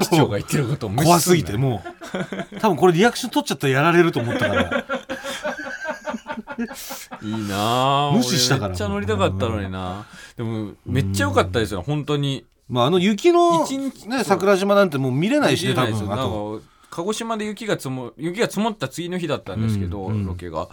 [0.01, 1.83] 機長が言ってることを無視怖すぎても
[2.53, 2.59] う。
[2.59, 4.85] 多分これリアクション取っちゃったらやられると思ったから。
[7.23, 8.69] いいなあ 無視したから。
[8.69, 10.07] 俺めっちゃ乗りたかったのにな。
[10.37, 12.45] でもめっちゃ良かったですよ本当に。
[12.69, 16.63] まああの雪の、一日ね、桜島なんてもう見れないしね多分あと。
[16.91, 20.27] 鹿児島で雪が積も雪が積もった次の日だったんですけど、うんうん。
[20.27, 20.69] ロケが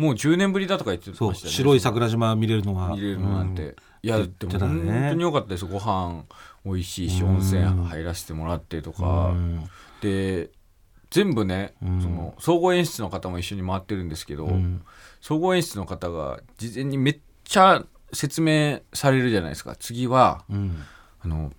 [0.00, 1.52] もう10年ぶりだとか言ってましたね。
[1.52, 3.74] 白い桜島見れるのは見れるのなんて、うん。
[4.02, 6.24] いやでも本当に良かったですご飯
[6.64, 7.36] 美味しいしうん。
[7.36, 9.68] 温泉入らせてもらってとか、うん。
[10.00, 10.50] で
[11.10, 12.00] 全部ね、うん。
[12.00, 14.82] その総合演出の方も一緒に回ってるんですけど、うん。
[15.20, 17.84] 総合演出の方が事前にめっちゃ
[18.14, 19.76] 説明されるじゃないですか。
[19.76, 20.82] 次はうん。
[21.20, 21.52] あの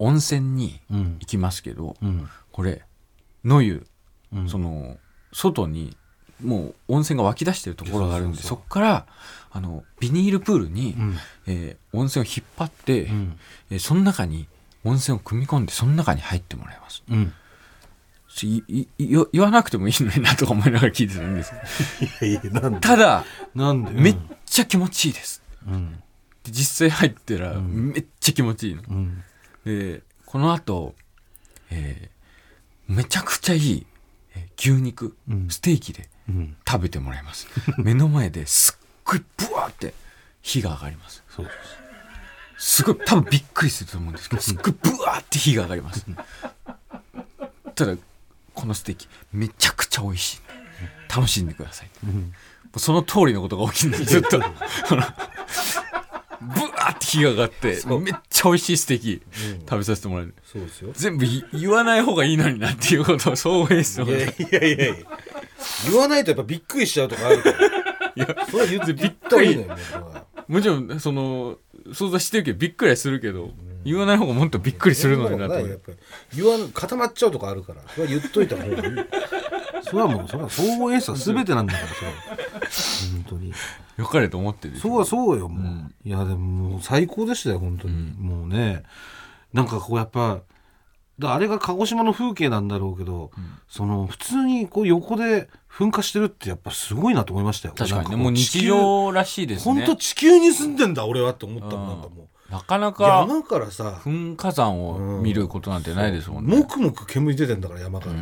[0.00, 1.16] 温泉にうん。
[1.20, 2.28] 行きますけど、うん。
[2.50, 2.82] これ
[3.44, 3.86] 野湯、
[4.32, 4.48] うん。
[4.48, 4.96] その
[5.32, 5.96] 外に
[6.42, 9.06] もう温泉が湧き出してるところがあるんでそこから
[9.50, 11.16] あのビニールプールに、うん。
[11.46, 13.38] えー温泉を引っ張って、うん。
[13.70, 14.46] えーその中に
[14.84, 17.02] 温泉を汲み込んでその中に入ってもらいます。
[17.08, 17.32] うん。
[18.40, 18.86] 言
[19.32, 21.52] 言わなくてもいいのになとか思いながら聞いてたんです
[22.18, 22.32] けど。
[22.32, 22.80] いやいやなんで？
[22.80, 23.24] ただ
[23.54, 23.92] なんで？
[23.92, 25.42] めっちゃ気持ちいいです。
[25.68, 25.92] うん。
[26.44, 27.92] で実際入ったらん。
[27.92, 29.22] めっちゃ気持ちいいの、うん。
[29.66, 30.94] でこの後、
[31.70, 32.12] えー
[32.88, 33.86] めちゃくちゃいい、
[34.34, 35.48] えー牛肉、うん。
[35.50, 36.08] ステーキでうん
[36.68, 37.46] 食べてもらいます。
[37.78, 39.94] 目の前ですっごいブワーって
[40.42, 41.22] 火が上がります。
[41.28, 41.46] そう
[42.58, 42.82] す。
[42.84, 46.06] ごい多分びっくりすると思うんですけどすっごいブワーって火が上がります。
[47.74, 47.96] ただ
[48.54, 50.40] このステーキめちゃくちゃ美味しい。
[51.14, 51.90] 楽しんでください。
[52.06, 52.32] もうん。
[52.74, 54.40] うその通りのことが起きるんでずっと
[56.54, 59.22] ブワーって火が上がってめっちゃ美味しいステーキ
[59.60, 60.34] 食べさせてもらえる。
[60.44, 60.90] そうですよ。
[60.94, 64.94] 全部い言わない方がいいのになっていうことを総合演出のいやいやいやいや。
[65.90, 67.58] 言わないとやっぱびっくりしちゃうとかあるから。
[68.14, 69.76] いやそれは言ってびっくりいいのよ
[70.48, 71.56] もちろんその
[71.92, 73.50] 想像してるけどびっくりはするけど、
[73.84, 75.78] 言わない方がもっとびっくりするのになって
[76.34, 77.80] 言わん固まっちゃうとかあるから。
[77.88, 78.72] それは言っといた方がいい
[79.82, 82.16] それはもうそれは総合演出は全てなんだからそれは。
[83.24, 83.52] 本当に。
[83.98, 88.82] よかれと思ってるそうはそうよもう、いやでももう最高でしたよ本当に、もうね。
[89.52, 90.40] なんかこうやっぱ
[91.18, 93.30] だあれが鹿児島の風景なんだろうけど、
[93.68, 97.74] その普通にこう横で噴火してるってやっぱすごいなと思いましたよ。
[97.76, 99.74] 確かにねもう日常らしいですね。
[99.74, 101.84] 本当地球に住んでんだ俺はって思ったもん。
[101.84, 101.88] うん。
[101.90, 104.00] なんかもうなかなか山からさ。
[104.02, 108.18] 噴火山を見ることなんてないですもんね、もくもく煙出てんだから山から、で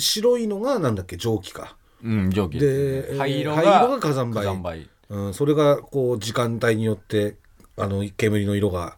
[0.00, 4.42] 白いのがなんだっけ蒸気か、うん蒸気で灰色が灰色が火山灰。
[4.42, 4.88] 火山灰。
[5.10, 7.36] うん、それがこう時間帯によって
[7.76, 8.96] あの煙の色が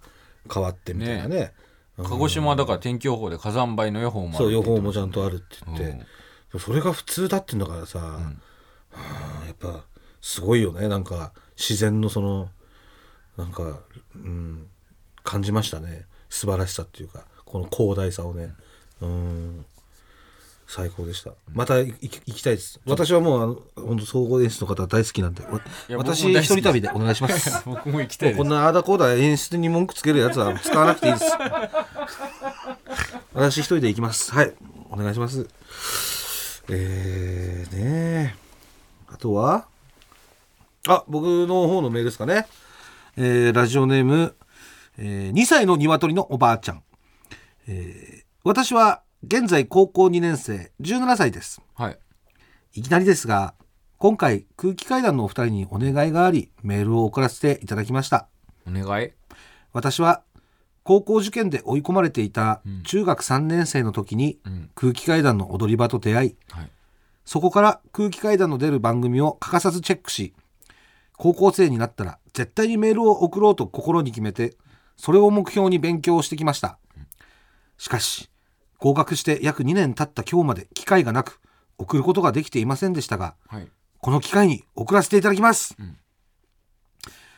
[0.52, 1.52] 変わってみたいなね。
[1.98, 2.04] うん。
[2.04, 8.32] 鹿児島はだから天気予報で火山灰の予報もあるそう予報もちゃんとあるって言って、それが普通だってんだからさ、は
[8.92, 9.84] あやっぱ
[10.20, 10.88] すごいよね。
[10.88, 12.48] なんか自然のその
[13.36, 13.80] なんか、
[14.14, 14.66] うん、
[15.24, 16.06] 感じましたね。
[16.28, 18.52] 素晴らしさっていうかこの広大さをね。
[19.00, 19.66] うん
[20.74, 25.42] 最高でしたまた行き行きたいです私はもうあの本当総合演出の方大好きなんで
[25.94, 31.26] 私一人旅でお願いします 僕も行きたいこんなあーだこーだ演出に文句つけるやつは使わなくていいです。
[33.34, 34.32] 私一人で行きます。
[34.32, 34.52] はい。
[34.90, 35.46] お願いします。
[36.70, 38.36] えー、ね
[39.08, 39.66] あとは？
[40.88, 42.46] あ、僕の方のメールですかね。
[43.16, 44.34] えーラジオネーム、
[44.96, 46.82] えー2歳の鶏のおばあちゃん。
[47.66, 51.62] えー私は現在高校2年生、17歳です。
[51.74, 51.98] はい。
[52.74, 53.54] いきなりですが、
[53.98, 58.26] 今回空気階段のお二人にお願いがあり、メールを送らせていただきました。
[58.66, 59.10] お願い？
[59.72, 60.22] 私は
[60.82, 62.82] 高校受験で追い込まれていたん。
[62.82, 64.70] 中学3年生の時にうん。
[64.74, 66.70] 空気階段の踊り場と出会いはい。
[67.24, 70.34] そこから空気階段の出る番組を欠かさずチェックし
[71.16, 74.56] 高校生になったら絶対にメールを送ろうと心に決めて
[74.96, 76.78] それを目標に勉強をしてきました。
[77.78, 78.28] しかし
[78.82, 81.40] 合格して約2年経った今日まで機会がなく
[81.78, 83.68] 送ることができていませんでしたがはい。
[84.00, 85.96] この機会に送らせていただきます、ん。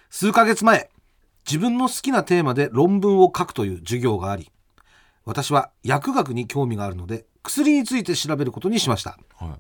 [0.09, 0.89] 数ヶ月前
[1.47, 4.51] 自分の好きなテーマで論文を書くという授業があり
[5.27, 9.19] 私は薬学に興味があるので薬について調べることにしました。
[9.37, 9.59] は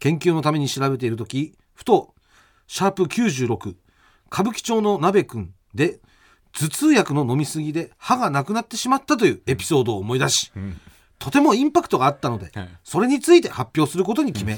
[0.00, 2.14] 研究のために調べている時ふと
[2.66, 3.74] シャープ96
[4.30, 5.98] 歌舞伎町の鍋くんで
[6.52, 10.78] 頭痛薬の飲みすぎで歯がなくなってしまったというエピソードを思い出し、ん
[11.20, 12.68] とてもインパクトがあったので、はい。
[12.82, 14.56] それについて発表することに決め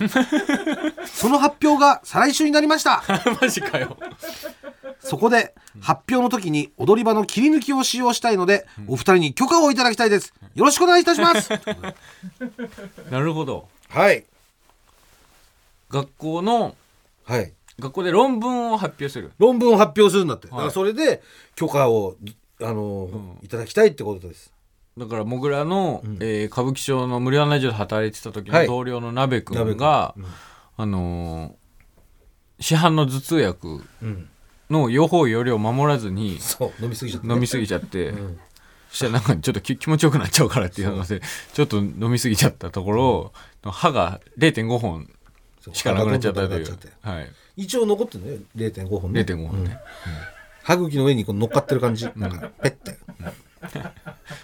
[1.04, 3.02] その発表が再来週になりました。
[3.08, 3.98] い マジかよ。
[5.00, 10.32] そこで発表の時に踊り場の切り抜きを使用したいので、お二人に許可をいただきたいです。
[10.54, 11.50] よろしくお願いいたします。
[13.10, 13.68] なるほど。
[13.88, 14.24] はい。
[15.90, 16.76] 学校の
[17.24, 17.52] はい。
[17.80, 19.32] 学校で論文を発表する。
[19.38, 21.22] 論文を発表するんだって、だからはいそれで
[21.56, 22.14] 許可を
[22.60, 23.38] あの、うん。
[23.42, 24.52] いただきたいってことです
[24.98, 28.66] だからもぐらの、えー歌舞伎町の無料案内所で働いてた時はい。
[28.66, 29.76] の同僚の鍋く鍋くん。
[29.76, 30.26] んが、うん。
[30.76, 31.52] あのー
[32.62, 34.28] 市販の頭痛薬うん。
[34.70, 36.38] の予報よりを守らずに
[36.80, 38.38] 飲みすぎちゃった、ね、飲みすぎちゃって、うん。
[38.90, 41.20] そしたらなんかちょっとき気持ちよくなっちゃうからっていうので
[41.54, 43.32] ちょっと飲みすぎちゃったところ、
[43.64, 45.10] 歯が0.5本
[45.72, 46.78] しかなくなっちゃったという。
[47.00, 49.22] はい、一応残ってるね0.5本ね。
[49.22, 49.78] 0.5本ね、
[50.62, 52.98] 歯茎の上にこう乗っかってる感じ、なんかペッて、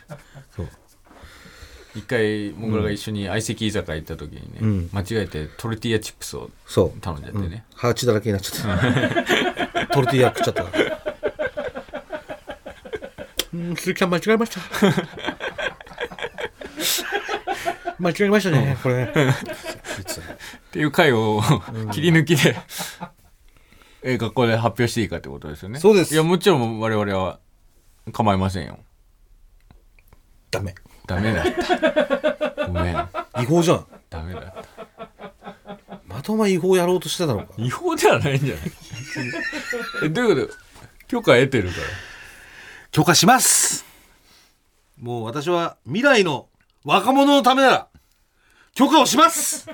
[1.94, 4.90] 一回もぐらが一緒に相席居酒屋行った時にね、うん。
[4.92, 7.01] 間違えてトルティーヤチップスをそう。
[7.01, 9.87] 頼んじゃってね、歯血だらけになっちゃった。
[9.88, 10.64] トルティーヤ食っちゃった。
[10.64, 10.98] から
[13.55, 14.61] うん鈴木さん間違えました。
[17.98, 19.35] 間違えましたねこれ言ってたね。
[20.68, 21.42] っていう回を
[21.92, 22.55] 切り抜きで、
[24.03, 25.81] えー学校で発表していいかってことですよね。
[25.81, 26.14] そうです。
[26.14, 27.40] いやもちろん我々は
[28.12, 28.79] 構いませんよ。
[30.51, 30.74] ダメ
[31.08, 31.46] ダメだっ
[32.56, 32.66] た。
[32.66, 33.08] ごめん。
[33.42, 33.86] 違法じゃん。
[34.10, 34.64] ダメだった。
[36.06, 37.46] またお前違法やろうとしてたのか。
[37.56, 38.64] 違法ではないんじゃない？
[40.04, 40.58] えどういうこと？
[41.08, 41.82] 許可得てるから。
[42.92, 43.84] 許可します。
[45.00, 46.48] もう私は未来の
[46.84, 47.88] 若者のためなら
[48.74, 49.68] 許可をします、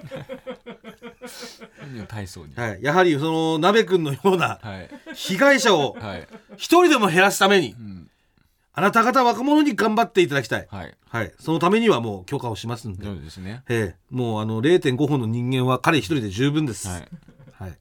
[2.08, 2.54] 体操に？
[2.54, 4.90] はい、やはりその鍋くんのようなはい。
[5.14, 8.10] 被害者をはい、一人でも減らすためにうん、
[8.76, 10.94] あなた方若者に頑張っていただきたい、はい。
[11.08, 13.62] はい、そのためにはもう許可をしますんで、そうですね。
[13.68, 13.96] ええ。
[14.10, 17.08] もうあの0.5本の人間は彼一人で十分です、はい。
[17.52, 17.78] はい、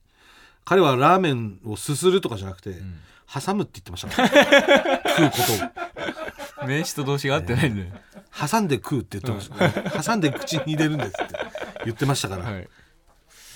[0.66, 3.00] 彼はラーメンをすするとかじゃなくて、ん。
[3.34, 5.02] 挟むって言ってましたから。
[5.18, 5.38] 食うこ
[6.60, 6.68] とを。
[6.68, 7.92] 名詞と動詞が合ってないんで、
[8.32, 11.36] 挟んで食うって言ってました、挟んで口に入れるんですって
[11.86, 12.68] 言ってましたから、はい。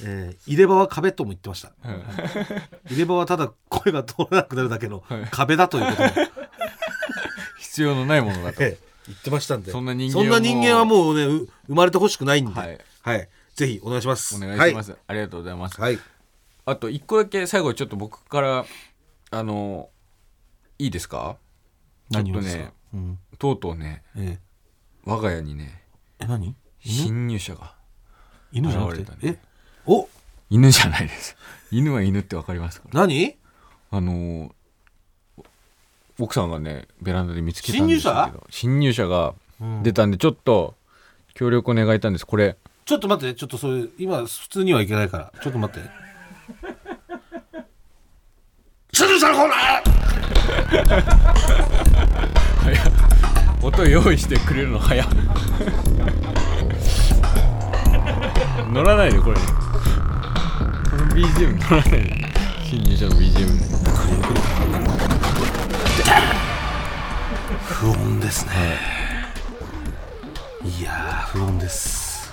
[0.03, 1.71] えー入れ歯は壁とも言ってました。
[1.81, 2.93] はい。
[2.93, 5.27] 入れ歯はただ声が通らなくなるだけのはい。
[5.31, 6.09] 壁だということも、
[7.77, 8.63] 必要のないものだと。
[8.63, 8.87] ええ。
[9.07, 9.71] 言ってましたんで。
[9.71, 12.67] そんな人間はそんな人間はもうねう生まれてほしくないんで、は
[13.03, 13.19] はい。
[13.21, 14.35] いぜひお願いします。
[14.35, 15.79] お願いします、ありがとうございます。
[15.79, 16.03] はい、はい
[16.65, 18.65] あと一個だけ最後ちょっと僕から
[19.31, 19.89] あの
[20.79, 21.37] いいですか？
[22.09, 22.63] 何をですか？
[22.63, 23.19] ちょっとねうん。
[23.37, 24.39] とうとうねえ
[25.05, 25.83] 我が家にね
[26.19, 26.55] ええ何？
[26.83, 26.93] 犬？
[26.93, 27.75] 侵入者が
[28.51, 29.39] 犬じゃなくて、ねえ？
[29.85, 30.09] お！
[30.49, 31.37] 犬じゃないです。
[31.71, 32.89] 犬は犬ってわかりますか？
[32.91, 33.37] 何？
[33.91, 34.53] あの
[36.19, 39.07] 奥さんがねベランダで見つけたんですけど侵入者？
[39.07, 39.33] が
[39.83, 40.75] 出たんでちょっと
[41.33, 42.25] 協力を願いたんです。
[42.25, 42.57] これ。
[42.85, 45.31] ちょっと待ってちょっとそれ今普通にはいけないから。
[45.41, 45.89] ちょっと待って。
[48.93, 55.07] スルーさんコーナー音用意してくれるの早っ。
[58.71, 59.35] 乗らないでこれ。
[59.35, 59.41] こ
[60.95, 62.15] の BGM 乗らないで。
[62.63, 63.47] 新入社の BGM
[67.63, 68.51] 不穏ですね。
[70.63, 72.31] いやー不穏です。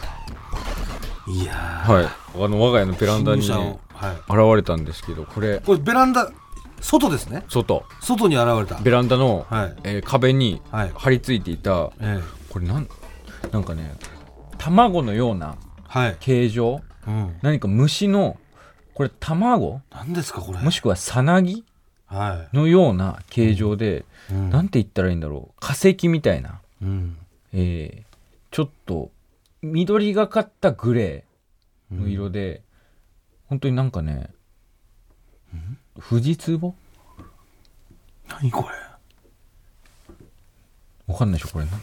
[1.27, 1.93] いやー。
[1.93, 2.05] はい。
[2.07, 3.51] あの我が家のベランダに、現
[4.57, 6.31] れたんですけどこれこれベランダ
[6.81, 7.45] 外ですね。
[7.49, 7.85] 外。
[8.01, 8.83] 外に現れた。
[8.83, 9.77] ベランダの、はい。
[9.85, 10.93] えー壁にはい。
[10.95, 12.23] 張り付いていた、ええ。
[12.53, 12.89] これなん
[13.53, 13.95] なんかね
[14.59, 15.57] 卵のような
[15.87, 16.81] はい、形状？
[17.07, 18.37] うん、何か虫の
[18.95, 19.81] これ卵？
[19.91, 20.59] 何ですかこれ。
[20.59, 21.55] もしくはさなぎ？
[21.55, 21.61] は
[22.11, 24.51] のような形状で、い、うん。
[24.51, 25.61] なんて言ったらいいんだろう。
[25.61, 27.17] 化石みたいな、うん。
[27.53, 28.15] えー
[28.51, 29.11] ちょっと
[29.63, 32.63] 緑がかったグレーの色で、
[33.49, 34.31] 本当になんかね、
[36.09, 36.73] 富士壺
[38.29, 38.69] 何これ？
[41.09, 41.77] わかんないでしょこれな。
[41.77, 41.81] い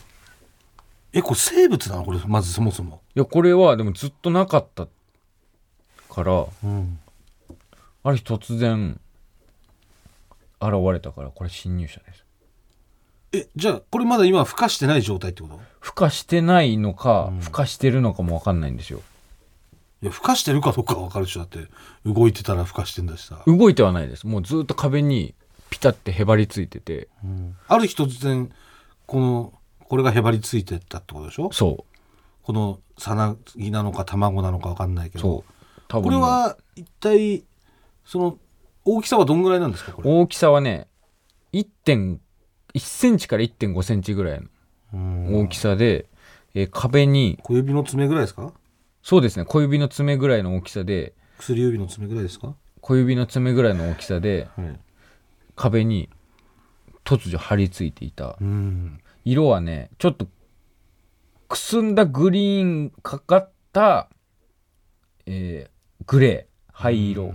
[1.12, 2.06] えこれ生物なの？
[2.06, 3.02] これまずそもそも。
[3.16, 4.88] やこれはでもずっとなかった
[6.10, 7.00] からうん。
[8.04, 8.98] ある日突然
[10.62, 12.24] 現れたからこれ侵入者です。
[13.34, 15.60] えじゃあこれまだ今孵化してない状態ってこと？
[15.82, 17.40] 孵化してないのか、うん。
[17.40, 19.02] 孵化してるのかもわかんないんですよ。
[20.02, 21.60] いや孵化してるかどうかは分かるでしょだって
[22.06, 24.28] 動いてたら孵化してんだしさ、動いてはないです。
[24.28, 25.34] もうずっと壁に
[25.70, 27.56] ピタってへばりついてて、うん。
[27.68, 28.52] ある日突然
[29.06, 29.54] この
[29.88, 31.52] これがへばりついてったってことでしょ？
[31.54, 31.86] そ
[32.44, 35.28] このさなぎなのか卵なのか分かんないけう、ど。
[35.28, 35.82] そう。
[35.88, 37.44] 多分これは一体
[38.04, 38.38] その
[38.86, 40.88] 大きさはどんぐらいなんですか大きさはね
[41.54, 42.20] 1.1
[42.78, 44.42] センチから1.5センチぐらい
[44.94, 45.32] うん。
[45.32, 46.08] の大きさで、
[46.54, 48.52] えー壁に小指の爪ぐらいですか？
[49.04, 52.56] そうですね小指の爪ぐらいの大きさで薬指の爪ぐらいですか？
[52.82, 54.80] 小指の爪ぐらいの大きさではい。
[55.56, 56.10] 壁に
[57.04, 58.38] 突如張り付いていた。
[58.42, 59.00] うん。
[59.26, 60.28] 色はねちょっと
[61.48, 64.08] くすんだグリーンかかった、
[65.26, 65.72] えー
[66.08, 67.34] グレー灰色、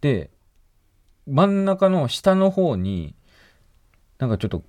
[0.00, 0.30] で
[1.26, 3.14] 真ん中の下の方に
[4.18, 4.62] なんかちょっと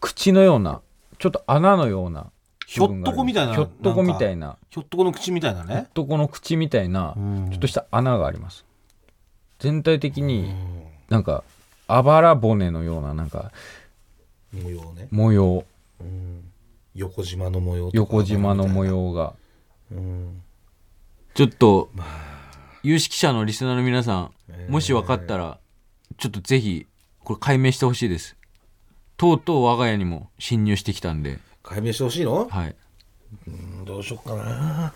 [0.00, 0.80] 口のような
[1.18, 2.30] ちょっと穴のような
[2.66, 4.56] ひょっとこみたいなひょっとこみたいな。
[4.70, 7.50] ひょっとこの口みたいなひょっねとこの口みたいなうん。
[7.50, 8.64] ちょっとした穴があります。
[9.58, 10.54] 全体的に
[11.10, 11.44] なんか
[11.86, 13.52] あばら骨のようななんか
[14.52, 15.08] 模様ね。
[15.10, 15.64] 模様。
[16.00, 16.44] うん。
[16.94, 19.34] 横縞の模様横縞の模様が。
[19.90, 20.42] うん。
[21.34, 21.90] ちょっと
[22.82, 24.72] 有識者のリスナーの皆さんえー。
[24.72, 25.58] もし分かったら
[26.18, 26.86] ちょっとぜひ
[27.24, 28.36] これ解明してほしいです。
[29.16, 31.38] とうとう我が家にも侵入してきたんで。
[31.62, 32.48] 解明してほしいの？
[32.48, 32.74] はい。
[33.46, 34.92] うんどうしよっかな。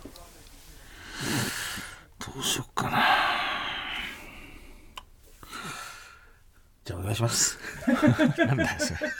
[2.19, 2.99] どうしよっかな。
[6.85, 7.59] じゃあお願いします。
[8.47, 9.01] なんだよそれ。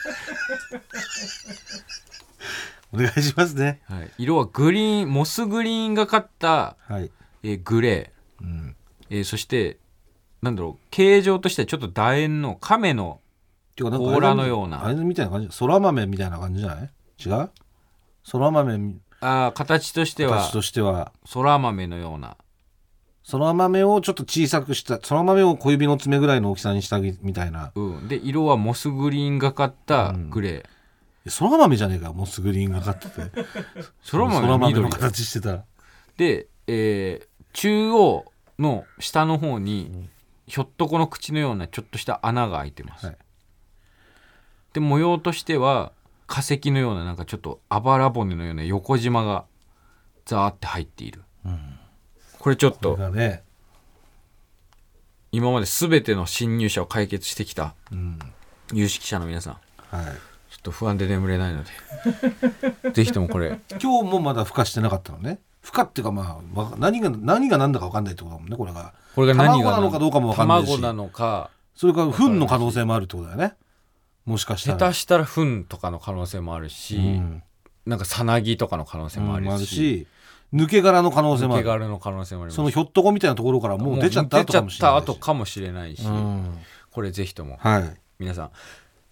[2.93, 3.81] お願いしますね。
[3.89, 7.11] はい、色はグリーンモスグリーンがかった、はい。
[7.43, 8.75] えーグレうん。
[9.09, 9.77] ー、えーそして
[10.47, 13.19] なんだろう形状としてはちょっと楕円の亀の
[13.75, 14.63] ていうかなんか甲羅のよ。
[14.63, 14.83] うな。
[14.85, 15.49] あれみたいな感じ。
[15.51, 16.89] そら豆みたいな感じじゃない？
[17.23, 17.49] 違う？
[18.23, 20.37] そら豆あー形としては。
[20.37, 21.11] 形としては。
[21.25, 22.37] そら豆のような。
[23.23, 27.71] そら豆をちょっと小さくしたそら豆を小指の爪ぐらいの大きさにしたみたいな。
[27.75, 33.29] うん、で色はモスグリーンがかったグレー、そら豆じゃねえかモスグリーンがかってて。
[34.01, 34.89] そら豆は緑。
[34.89, 35.65] 形してた
[36.15, 40.09] で、えー中央の下の方に
[40.47, 43.17] ひょっとこの口のようなちょっとした穴が開いてます、はい。
[44.73, 45.91] で模様としては
[46.25, 49.45] 化石のようななんかちょっとあばら骨のような横縞が
[50.25, 51.21] ザーって入っている、
[52.39, 53.43] これちょっことね。
[55.31, 58.19] 今まで全ての侵入者を解決してきたうん。
[58.73, 59.53] 有識者の皆さん。
[59.95, 60.05] はい。
[60.05, 61.71] ちょっと不安で眠れないので。
[62.91, 63.59] ぜひともこれ。
[63.81, 65.39] 今日もまだ孵化してなかったのね。
[65.67, 70.67] 孵化っていうかまあわ何が何が何だか分かんないってことだもんねこれがこれが何が卵なのかどうかも分かんないし。
[70.67, 71.49] 卵なのか。
[71.73, 73.55] それから糞の可能性もあるってことだよね。
[74.25, 74.77] もしかしたら。
[74.77, 77.43] 下手したら糞とかの可能性もあるし、うん。
[77.87, 80.07] なんかさなぎとかの可能性もあるし,、うんあるし
[80.53, 82.57] 抜け殻の可能性もある抜け殻の可能性もあります。
[82.57, 84.75] そのひょっとこみたいなところからもう出ちゃった後かもしれないし。
[84.75, 86.57] 出ちゃった後かもしれないし、うん。
[86.91, 87.57] これぜひとも。
[87.57, 87.99] はい。
[88.19, 88.51] 皆さんよ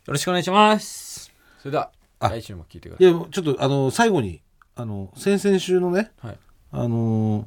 [0.05, 1.31] ろしくお願いします。
[1.57, 1.89] それでは
[2.19, 2.29] あ。
[2.29, 3.11] 来週も聞いてください。
[3.11, 4.43] いやちょっとあの最後に
[4.75, 6.37] あの先々週のねはい。
[6.71, 7.45] あのー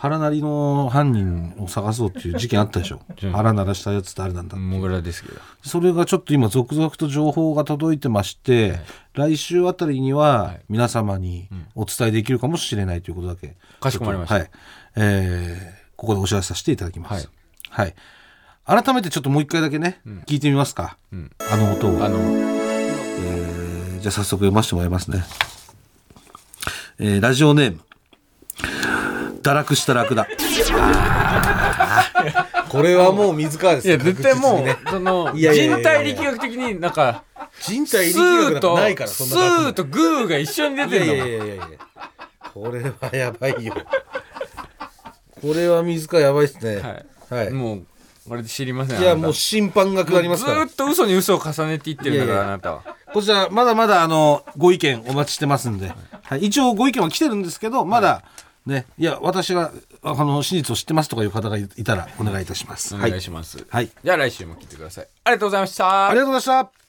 [0.00, 3.02] 腹鳴りの犯人を探そうっていう事件あったでしょ。
[3.22, 3.32] うん。
[3.32, 4.22] 腹鳴らしたやつって。
[4.22, 8.80] あれなんだモグラですけどそれがちょっと今続々と情報が届いてまして、
[9.12, 14.36] 来週あたりには皆様にお伝えできるかもしれないということだけ、かしこまりました。
[14.36, 14.50] はい。
[14.96, 17.28] えーここでお知らせさせていただきます、
[17.68, 17.94] はい。
[18.64, 21.30] 改めてちょっともう一回だけね、聞いてみますか、ん。
[21.50, 22.02] あの音を。
[22.02, 22.16] あの。
[22.18, 25.22] えーじゃあ早速読ませてもらいますね。
[26.98, 27.80] えーラジオネーム。
[29.42, 30.26] 堕落したラクダ。
[32.68, 37.24] これはもう水川でいや絶対もう、そのいやいやいやいや人体力学的になんか
[37.60, 41.64] 人体ス力学ないから、そんスな額ーとグーが一緒に出いやいてるのやいやいやいや
[42.54, 43.74] これはやばいよ。
[45.40, 46.76] これは水川やばいっすね。
[47.30, 47.50] はい、はい。
[47.50, 47.86] もう
[48.28, 50.72] これで知りませんいや、もう審判が下りますからずー。
[50.72, 52.82] っと嘘に嘘を重ねていってるんだからいやいやあなたは
[53.12, 55.92] こちら、まだまだ、あの、ご意見お待ちしてますんで。
[56.22, 56.44] はい。
[56.44, 58.22] 一応、ご意見は来てるんですけど、まだ、
[58.66, 62.94] ね、いや、私が、あの、真実を知ってますとかいう方がいたら、お願いいたします。
[62.94, 63.90] お願いします、はい。
[64.04, 66.79] じゃあ来週も聞いてくださいありがとうございましたありがとうございました。